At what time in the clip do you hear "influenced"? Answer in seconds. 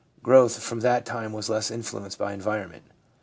1.69-2.17